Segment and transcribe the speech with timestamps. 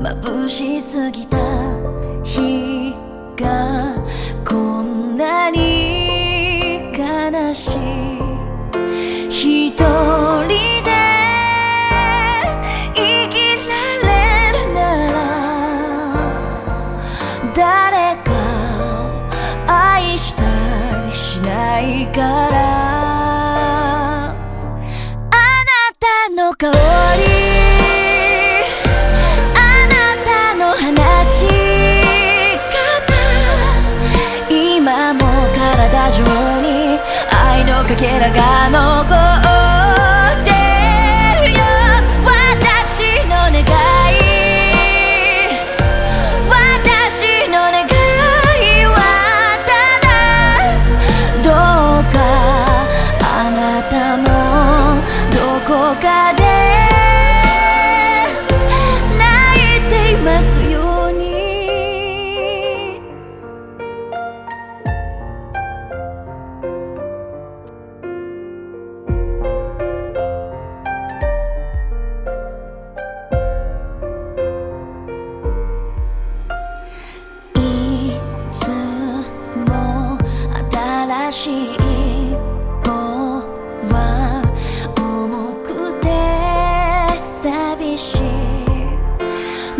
[0.00, 1.38] 眩しすぎた。
[2.22, 2.94] 日
[3.36, 3.94] が
[4.46, 7.78] こんなに悲しい。
[9.30, 9.82] 一人
[10.84, 10.90] で
[12.94, 13.34] 生き
[13.68, 14.12] られ
[14.52, 14.78] るな
[15.12, 15.14] ら
[17.54, 18.30] 誰か
[18.80, 20.42] を愛した
[21.04, 22.93] りしないから。
[37.64, 39.63] のかけらが残る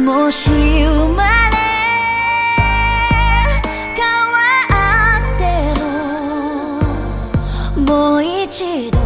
[0.04, 1.56] もし生まれ
[3.96, 4.04] 変
[4.34, 4.36] わ
[5.24, 5.42] って
[7.80, 8.98] ももう一度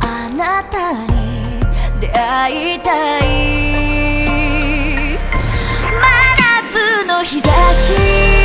[0.00, 1.60] あなたに
[2.00, 3.22] 出会いたい。
[5.92, 6.00] 真
[6.38, 8.37] 夏の日差し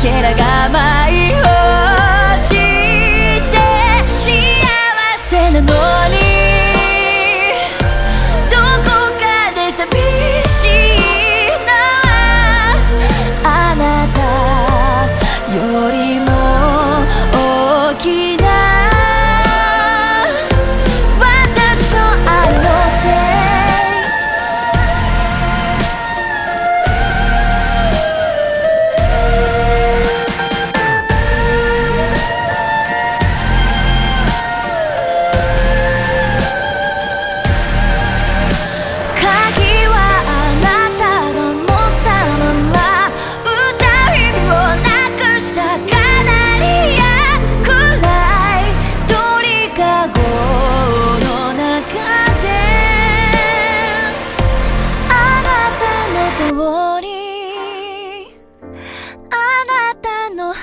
[0.00, 1.37] けらが舞い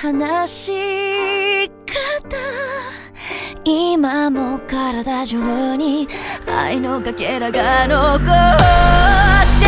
[0.06, 2.36] 話し方
[3.64, 6.06] 今も体中に
[6.46, 9.66] 愛のかけらが残って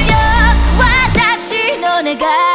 [0.00, 0.14] るよ。
[0.78, 2.53] 私の願い。